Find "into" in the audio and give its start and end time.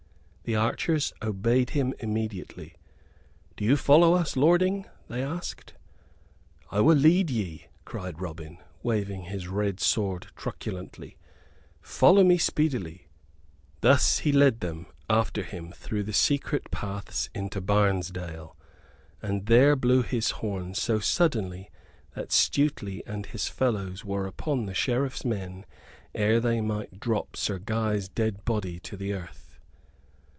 17.33-17.61